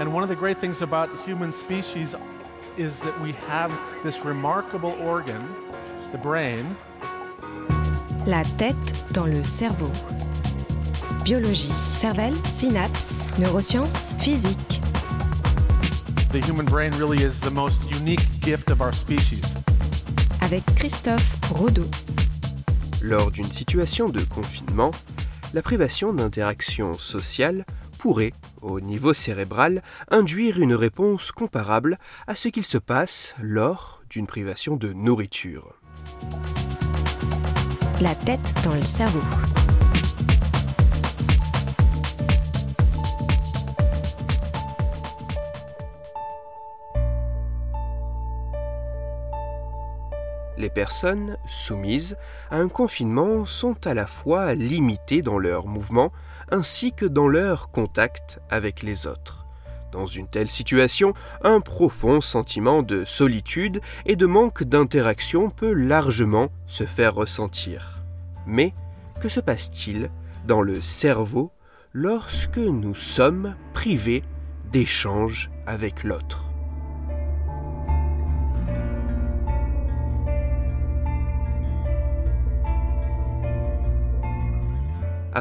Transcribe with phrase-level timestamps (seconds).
[0.00, 2.14] And one of the great things about the human species
[2.76, 3.70] is that we have
[4.02, 5.42] this remarkable organ,
[6.12, 6.64] the brain.
[8.26, 9.90] La tête dans le cerveau.
[11.24, 14.80] Biologie, cervelle, synapses, neurosciences, physique.
[16.32, 19.54] The human brain really is the most unique gift of our species.
[20.40, 21.86] Avec Christophe Rodeau.
[23.02, 24.92] Lors d'une situation de confinement,
[25.54, 27.66] la privation d'interaction sociale
[27.98, 28.32] pourrait,
[28.62, 34.76] au niveau cérébral, induire une réponse comparable à ce qu'il se passe lors d'une privation
[34.76, 35.74] de nourriture.
[38.00, 39.20] La tête dans le cerveau.
[50.58, 52.16] Les personnes soumises
[52.50, 56.12] à un confinement sont à la fois limitées dans leurs mouvements
[56.50, 59.46] ainsi que dans leur contact avec les autres.
[59.92, 66.48] Dans une telle situation, un profond sentiment de solitude et de manque d'interaction peut largement
[66.66, 68.02] se faire ressentir.
[68.46, 68.74] Mais
[69.20, 70.10] que se passe-t-il
[70.46, 71.52] dans le cerveau
[71.92, 74.24] lorsque nous sommes privés
[74.72, 76.51] d'échange avec l'autre?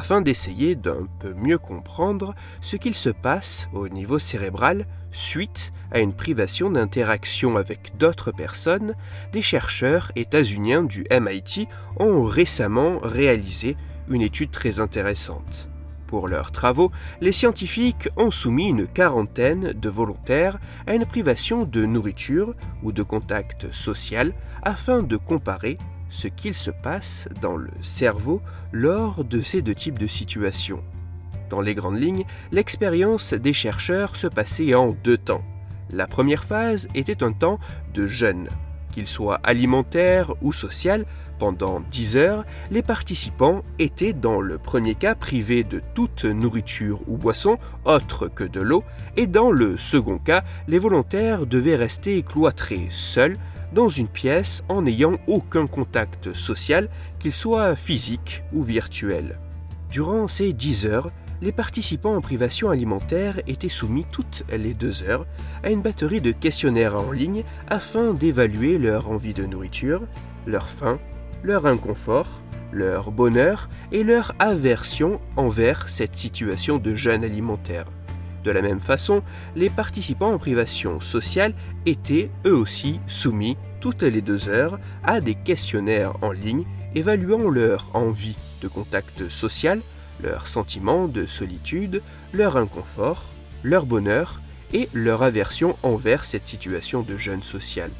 [0.02, 6.00] Afin d'essayer d'un peu mieux comprendre ce qu'il se passe au niveau cérébral suite à
[6.00, 8.96] une privation d'interaction avec d'autres personnes,
[9.32, 11.68] des chercheurs états-uniens du MIT
[12.00, 13.78] ont récemment réalisé
[14.10, 15.70] une étude très intéressante.
[16.08, 16.92] Pour leurs travaux,
[17.22, 20.58] les scientifiques ont soumis une quarantaine de volontaires
[20.88, 25.78] à une privation de nourriture ou de contact social afin de comparer
[26.12, 30.84] ce qu'il se passe dans le cerveau lors de ces deux types de situations.
[31.50, 35.44] Dans les grandes lignes, l'expérience des chercheurs se passait en deux temps.
[35.89, 37.59] La première phase était un temps
[37.94, 38.48] de jeûne.
[38.92, 41.05] Qu'il soit alimentaire ou social,
[41.39, 47.17] pendant 10 heures, les participants étaient dans le premier cas privés de toute nourriture ou
[47.17, 48.83] boisson autre que de l'eau,
[49.17, 53.38] et dans le second cas, les volontaires devaient rester cloîtrés seuls
[53.73, 56.89] dans une pièce en n'ayant aucun contact social,
[57.20, 59.39] qu'il soit physique ou virtuel.
[59.89, 61.11] Durant ces 10 heures,
[61.42, 65.26] les participants en privation alimentaire étaient soumis toutes les deux heures
[65.64, 70.04] à une batterie de questionnaires en ligne afin d'évaluer leur envie de nourriture,
[70.45, 70.99] leur faim,
[71.43, 72.27] leur inconfort,
[72.71, 77.86] leur bonheur et leur aversion envers cette situation de jeûne alimentaire.
[78.44, 79.22] De la même façon,
[79.56, 81.54] les participants en privation sociale
[81.86, 86.66] étaient eux aussi soumis toutes les deux heures à des questionnaires en ligne
[86.96, 89.82] évaluant leur envie de contact social,
[90.22, 92.02] leur sentiment de solitude,
[92.34, 93.26] leur inconfort,
[93.64, 94.42] leur bonheur
[94.73, 97.92] et leur aversion envers cette situation de jeûne social.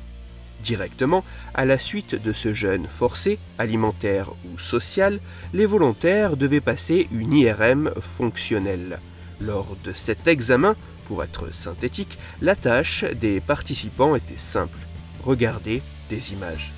[0.64, 1.24] Directement,
[1.54, 5.20] à la suite de ce jeûne forcé, alimentaire ou social,
[5.54, 9.00] les volontaires devaient passer une IRM fonctionnelle.
[9.44, 10.76] Lors de cet examen,
[11.06, 14.78] pour être synthétique, la tâche des participants était simple
[15.24, 16.72] regarder des images.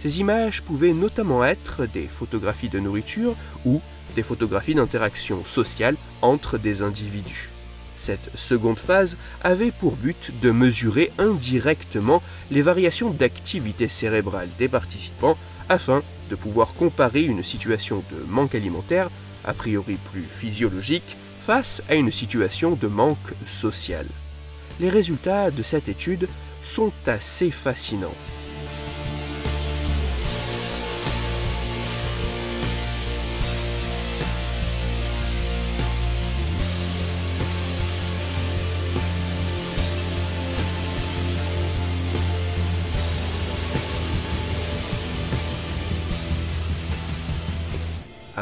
[0.00, 3.80] Ces images pouvaient notamment être des photographies de nourriture ou
[4.16, 7.50] des photographies d'interaction sociale entre des individus.
[7.94, 15.36] Cette seconde phase avait pour but de mesurer indirectement les variations d'activité cérébrale des participants
[15.68, 19.10] afin de pouvoir comparer une situation de manque alimentaire,
[19.44, 21.16] a priori plus physiologique,
[21.48, 24.04] face à une situation de manque social.
[24.80, 26.28] Les résultats de cette étude
[26.60, 28.12] sont assez fascinants.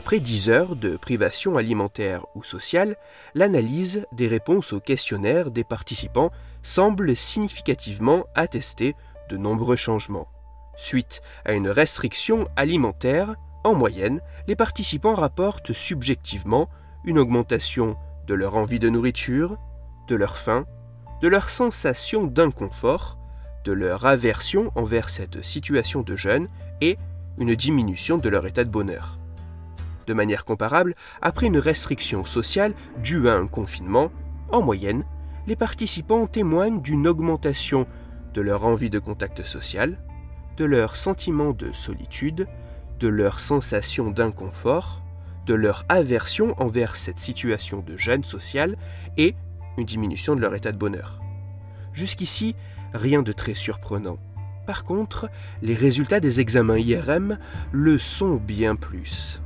[0.06, 2.94] Après 10 heures de privation alimentaire ou sociale,
[3.34, 6.30] l'analyse des réponses aux questionnaires des participants
[6.62, 8.94] semble significativement attester
[9.28, 10.28] de nombreux changements.
[10.76, 13.34] Suite à une restriction alimentaire,
[13.64, 16.68] en moyenne, les participants rapportent subjectivement
[17.04, 17.96] une augmentation
[18.28, 19.58] de leur envie de nourriture,
[20.06, 20.66] de leur faim,
[21.20, 23.18] de leur sensation d'inconfort,
[23.64, 26.46] de leur aversion envers cette situation de jeûne
[26.80, 26.96] et
[27.38, 29.18] une diminution de leur état de bonheur.
[30.06, 34.10] De manière comparable, après une restriction sociale due à un confinement,
[34.50, 35.04] en moyenne,
[35.46, 37.86] les participants témoignent d'une augmentation
[38.34, 39.98] de leur envie de contact social,
[40.56, 42.46] de leur sentiment de solitude,
[43.00, 45.02] de leur sensation d'inconfort,
[45.46, 48.76] de leur aversion envers cette situation de gêne sociale
[49.16, 49.34] et
[49.78, 51.20] une diminution de leur état de bonheur.
[51.92, 52.54] Jusqu'ici,
[52.94, 54.18] rien de très surprenant.
[54.66, 55.30] Par contre,
[55.62, 57.38] les résultats des examens IRM
[57.72, 59.40] le sont bien plus.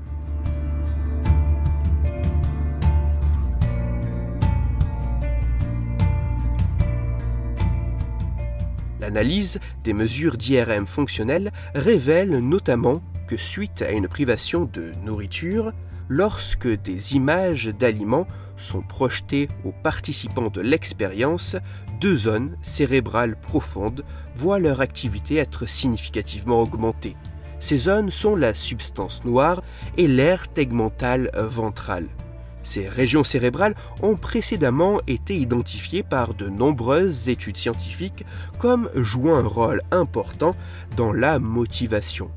[9.11, 15.73] L'analyse des mesures d'IRM fonctionnelles révèle notamment que suite à une privation de nourriture,
[16.09, 21.57] lorsque des images d'aliments sont projetées aux participants de l'expérience,
[22.01, 27.17] deux zones cérébrales profondes voient leur activité être significativement augmentée.
[27.59, 29.61] Ces zones sont la substance noire
[29.97, 32.07] et l'aire tegmentale ventrale.
[32.63, 38.25] Ces régions cérébrales ont précédemment été identifiées par de nombreuses études scientifiques
[38.59, 40.55] comme jouant un rôle important
[40.97, 42.31] dans la motivation.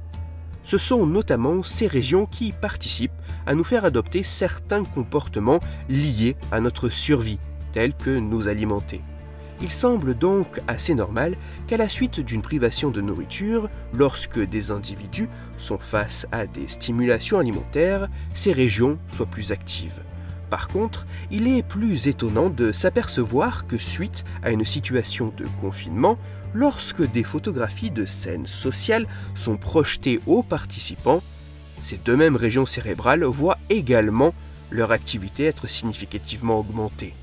[0.63, 3.11] Ce sont notamment ces régions qui participent
[3.45, 5.59] à nous faire adopter certains comportements
[5.89, 7.39] liés à notre survie,
[7.73, 9.01] tels que nous alimenter.
[9.61, 11.35] Il semble donc assez normal
[11.67, 17.39] qu'à la suite d'une privation de nourriture, lorsque des individus sont face à des stimulations
[17.39, 20.01] alimentaires, ces régions soient plus actives.
[20.53, 26.19] Par contre, il est plus étonnant de s'apercevoir que suite à une situation de confinement,
[26.53, 31.23] lorsque des photographies de scènes sociales sont projetées aux participants,
[31.81, 34.35] ces deux mêmes régions cérébrales voient également
[34.69, 37.15] leur activité être significativement augmentée.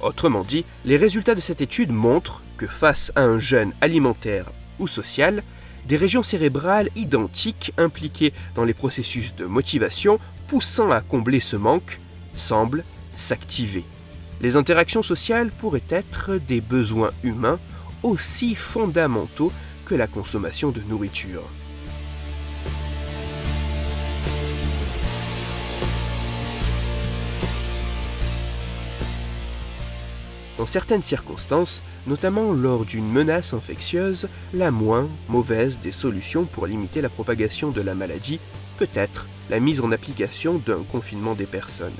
[0.00, 4.86] Autrement dit, les résultats de cette étude montrent que face à un jeûne alimentaire ou
[4.86, 5.42] social,
[5.88, 11.98] des régions cérébrales identiques impliquées dans les processus de motivation poussant à combler ce manque
[12.36, 12.84] semblent
[13.16, 13.84] s'activer.
[14.40, 17.58] Les interactions sociales pourraient être des besoins humains
[18.02, 19.52] aussi fondamentaux
[19.84, 21.42] que la consommation de nourriture.
[30.58, 37.02] Dans certaines circonstances, notamment lors d'une menace infectieuse, la moins mauvaise des solutions pour limiter
[37.02, 38.40] la propagation de la maladie
[38.78, 41.94] peut être la mise en application d'un confinement des personnes.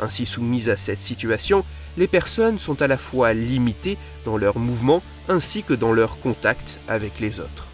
[0.00, 1.64] Ainsi soumises à cette situation,
[1.96, 6.78] les personnes sont à la fois limitées dans leurs mouvements ainsi que dans leur contact
[6.88, 7.68] avec les autres.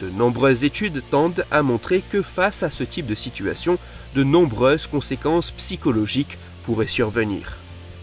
[0.00, 3.78] De nombreuses études tendent à montrer que face à ce type de situation,
[4.14, 7.58] de nombreuses conséquences psychologiques pourraient survenir.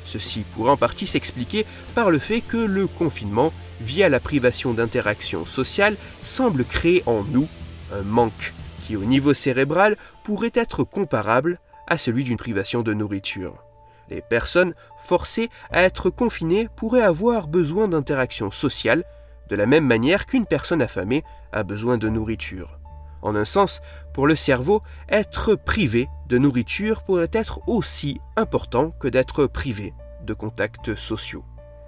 [0.06, 5.46] Ceci pourrait en partie s'expliquer par le fait que le confinement, via la privation d'interactions
[5.46, 7.48] sociales, semble créer en nous
[7.94, 13.64] un manque qui au niveau cérébral pourrait être comparable à celui d'une privation de nourriture.
[14.10, 19.04] Les personnes forcées à être confinées pourraient avoir besoin d'interactions sociales
[19.50, 22.80] de la même manière qu'une personne affamée a besoin de nourriture.
[23.22, 23.82] En un sens,
[24.14, 29.94] pour le cerveau, être privé de nourriture pourrait être aussi important que d'être privé
[30.26, 31.44] de contacts sociaux.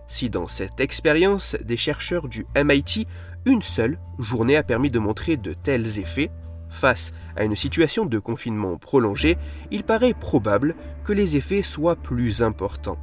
[0.07, 3.07] Si dans cette expérience des chercheurs du MIT,
[3.45, 6.31] une seule journée a permis de montrer de tels effets,
[6.71, 9.37] Face à une situation de confinement prolongé,
[9.69, 12.97] il paraît probable que les effets soient plus importants.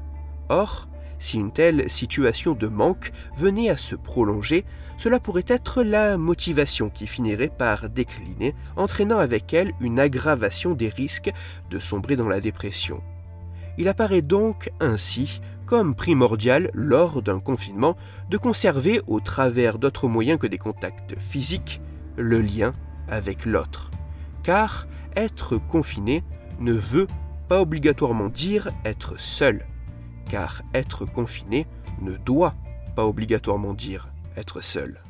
[0.48, 0.88] Or,
[1.18, 4.64] si une telle situation de manque venait à se prolonger,
[4.96, 10.88] cela pourrait être la motivation qui finirait par décliner, entraînant avec elle une aggravation des
[10.88, 11.32] risques
[11.70, 13.02] de sombrer dans la dépression.
[13.76, 17.96] Il apparaît donc ainsi comme primordial lors d'un confinement
[18.30, 21.80] de conserver, au travers d'autres moyens que des contacts physiques,
[22.16, 22.74] le lien
[23.08, 23.90] avec l'autre.
[24.42, 24.86] Car
[25.16, 26.24] être confiné
[26.60, 27.06] ne veut
[27.48, 29.66] pas obligatoirement dire être seul.
[30.28, 31.66] Car être confiné
[32.00, 32.54] ne doit
[32.94, 35.02] pas obligatoirement dire être seul.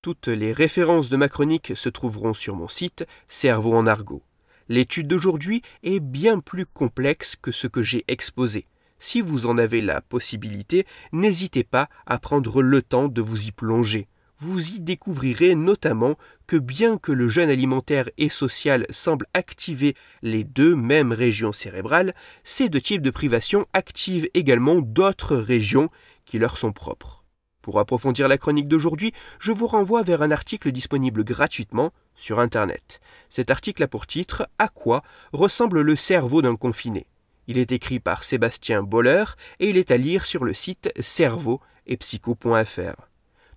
[0.00, 4.22] Toutes les références de ma chronique se trouveront sur mon site Cerveau en argot.
[4.68, 8.66] L'étude d'aujourd'hui est bien plus complexe que ce que j'ai exposé.
[8.98, 13.52] Si vous en avez la possibilité, n'hésitez pas à prendre le temps de vous y
[13.52, 14.08] plonger
[14.42, 16.16] vous y découvrirez notamment
[16.48, 22.12] que bien que le jeûne alimentaire et social semble activer les deux mêmes régions cérébrales,
[22.42, 25.90] ces deux types de privation activent également d'autres régions
[26.24, 27.22] qui leur sont propres.
[27.62, 33.00] Pour approfondir la chronique d'aujourd'hui, je vous renvoie vers un article disponible gratuitement sur Internet.
[33.30, 37.06] Cet article a pour titre À quoi ressemble le cerveau d'un confiné?
[37.46, 39.24] Il est écrit par Sébastien Boller
[39.60, 43.11] et il est à lire sur le site cerveau et psycho.fr.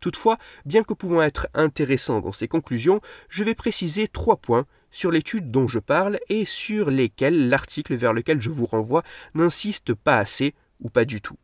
[0.06, 5.10] Toutefois, bien que pouvant être intéressant dans ses conclusions, je vais préciser trois points sur
[5.10, 9.02] l'étude dont je parle et sur lesquels l'article vers lequel je vous renvoie
[9.34, 11.38] n'insiste pas assez ou pas du tout.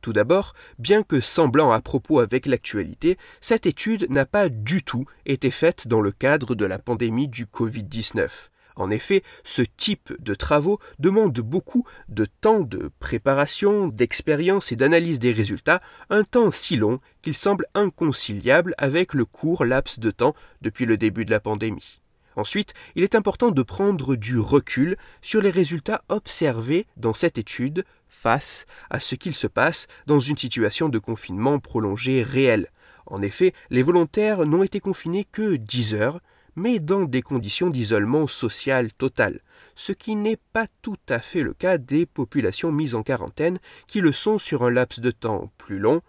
[0.00, 5.06] Tout d'abord, bien que semblant à propos avec l'actualité, cette étude n'a pas du tout
[5.24, 8.49] été faite dans le cadre de la pandémie du Covid-19.
[8.76, 15.18] En effet, ce type de travaux demande beaucoup de temps de préparation, d'expérience et d'analyse
[15.18, 20.34] des résultats, un temps si long qu'il semble inconciliable avec le court laps de temps
[20.62, 22.00] depuis le début de la pandémie.
[22.36, 27.84] Ensuite, il est important de prendre du recul sur les résultats observés dans cette étude
[28.08, 32.68] face à ce qu'il se passe dans une situation de confinement prolongé réel.
[33.06, 36.20] En effet, les volontaires n'ont été confinés que 10 heures,
[36.56, 39.40] mais dans des conditions d'isolement social total,
[39.74, 44.00] ce qui n'est pas tout à fait le cas des populations mises en quarantaine qui
[44.00, 46.02] le sont sur un laps de temps plus long,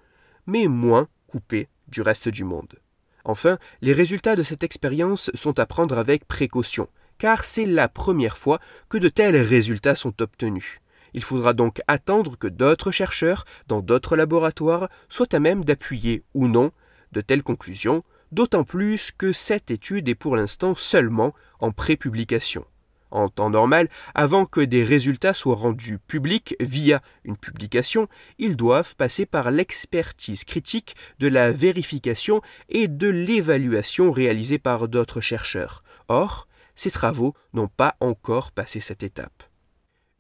[0.46, 2.80] mais moins coupées du reste du monde.
[3.24, 8.38] Enfin, les résultats de cette expérience sont à prendre avec précaution, car c'est la première
[8.38, 10.80] fois que de tels résultats sont obtenus.
[11.14, 16.48] Il faudra donc attendre que d'autres chercheurs, dans d'autres laboratoires, soient à même d'appuyer ou
[16.48, 16.72] non
[17.12, 22.66] de telles conclusions, d'autant plus que cette étude est pour l'instant seulement en prépublication.
[23.12, 28.08] En temps normal, avant que des résultats soient rendus publics via une publication,
[28.40, 35.20] ils doivent passer par l'expertise critique de la vérification et de l'évaluation réalisée par d'autres
[35.20, 35.84] chercheurs.
[36.08, 39.51] Or, ces travaux n'ont pas encore passé cette étape.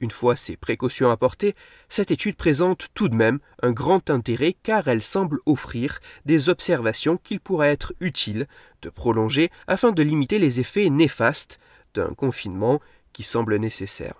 [0.01, 1.55] Une fois ces précautions apportées,
[1.87, 7.17] cette étude présente tout de même un grand intérêt car elle semble offrir des observations
[7.17, 8.47] qu'il pourrait être utile
[8.81, 11.59] de prolonger afin de limiter les effets néfastes
[11.93, 12.81] d'un confinement
[13.13, 14.15] qui semble nécessaire.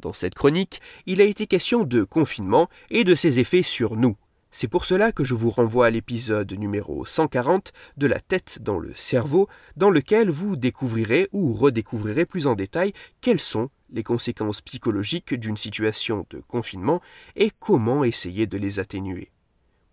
[0.00, 4.16] Dans cette chronique, il a été question de confinement et de ses effets sur nous.
[4.50, 8.78] C'est pour cela que je vous renvoie à l'épisode numéro 140 de La tête dans
[8.78, 14.60] le cerveau, dans lequel vous découvrirez ou redécouvrirez plus en détail quels sont les conséquences
[14.60, 17.00] psychologiques d'une situation de confinement
[17.34, 19.30] et comment essayer de les atténuer.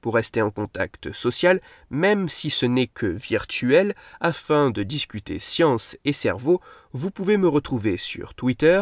[0.04, 5.96] Pour rester en contact social, même si ce n'est que virtuel, afin de discuter science
[6.04, 6.60] et cerveau,
[6.92, 8.82] vous pouvez me retrouver sur Twitter,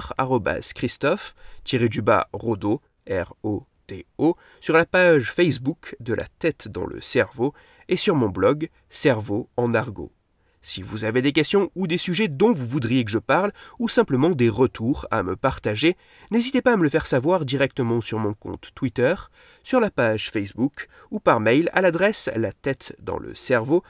[0.74, 7.54] Christophe, du bas Rodo, R-O-D-O, sur la page Facebook de la tête dans le cerveau
[7.88, 10.12] et sur mon blog Cerveau en argot.
[10.62, 13.90] Si vous avez des questions ou des sujets dont vous voudriez que je parle, ou
[13.90, 15.98] simplement des retours à me partager,
[16.30, 19.16] n'hésitez pas à me le faire savoir directement sur mon compte Twitter,
[19.64, 23.84] sur la page Facebook ou par mail à l'adresse la tête dans le cerveau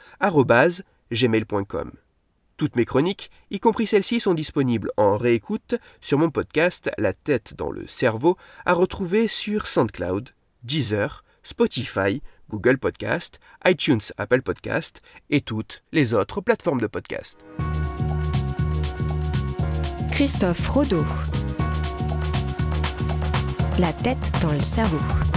[1.11, 1.91] gmail.com.
[2.55, 7.55] Toutes mes chroniques, y compris celles-ci, sont disponibles en réécoute sur mon podcast La tête
[7.57, 10.29] dans le cerveau, à retrouver sur SoundCloud,
[10.63, 17.39] Deezer, Spotify, Google Podcast, iTunes, Apple Podcast et toutes les autres plateformes de podcast.
[20.11, 21.05] Christophe Rodeau.
[23.79, 25.30] La tête dans le cerveau.